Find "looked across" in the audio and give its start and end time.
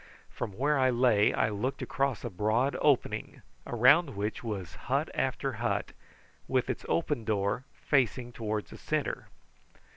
1.49-2.23